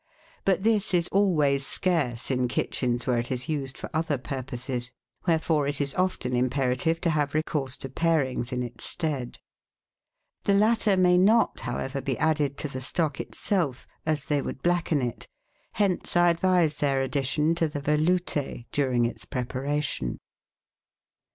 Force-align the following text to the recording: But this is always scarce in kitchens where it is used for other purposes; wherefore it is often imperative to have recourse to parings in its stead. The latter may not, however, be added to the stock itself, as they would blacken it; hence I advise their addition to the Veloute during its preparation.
But 0.45 0.63
this 0.63 0.95
is 0.95 1.07
always 1.09 1.63
scarce 1.63 2.31
in 2.31 2.47
kitchens 2.47 3.05
where 3.05 3.19
it 3.19 3.31
is 3.31 3.47
used 3.47 3.77
for 3.77 3.87
other 3.93 4.17
purposes; 4.17 4.91
wherefore 5.27 5.67
it 5.67 5.79
is 5.79 5.93
often 5.93 6.35
imperative 6.35 6.99
to 7.01 7.11
have 7.11 7.35
recourse 7.35 7.77
to 7.77 7.87
parings 7.87 8.51
in 8.51 8.63
its 8.63 8.83
stead. 8.83 9.37
The 10.45 10.55
latter 10.55 10.97
may 10.97 11.19
not, 11.19 11.59
however, 11.59 12.01
be 12.01 12.17
added 12.17 12.57
to 12.57 12.67
the 12.67 12.81
stock 12.81 13.19
itself, 13.21 13.85
as 14.03 14.25
they 14.25 14.41
would 14.41 14.63
blacken 14.63 15.03
it; 15.03 15.27
hence 15.73 16.17
I 16.17 16.31
advise 16.31 16.79
their 16.79 17.03
addition 17.03 17.53
to 17.53 17.67
the 17.67 17.79
Veloute 17.79 18.65
during 18.71 19.05
its 19.05 19.23
preparation. 19.25 20.17